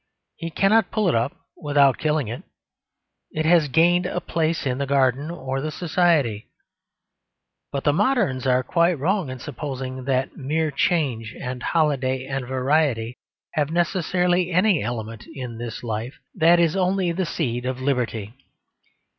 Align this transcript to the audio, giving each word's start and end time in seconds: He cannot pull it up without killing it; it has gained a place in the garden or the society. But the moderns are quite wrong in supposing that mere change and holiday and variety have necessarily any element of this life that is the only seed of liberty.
He 0.35 0.49
cannot 0.49 0.89
pull 0.89 1.07
it 1.09 1.13
up 1.13 1.31
without 1.57 1.99
killing 1.99 2.27
it; 2.27 2.41
it 3.33 3.45
has 3.45 3.67
gained 3.67 4.07
a 4.07 4.19
place 4.19 4.65
in 4.65 4.79
the 4.79 4.87
garden 4.87 5.29
or 5.29 5.61
the 5.61 5.69
society. 5.69 6.47
But 7.71 7.83
the 7.83 7.93
moderns 7.93 8.47
are 8.47 8.63
quite 8.63 8.97
wrong 8.97 9.29
in 9.29 9.37
supposing 9.37 10.05
that 10.05 10.35
mere 10.35 10.71
change 10.71 11.35
and 11.39 11.61
holiday 11.61 12.25
and 12.25 12.47
variety 12.47 13.13
have 13.53 13.69
necessarily 13.69 14.51
any 14.51 14.81
element 14.81 15.27
of 15.37 15.57
this 15.59 15.83
life 15.83 16.15
that 16.33 16.59
is 16.59 16.73
the 16.73 16.79
only 16.79 17.13
seed 17.23 17.67
of 17.67 17.79
liberty. 17.79 18.33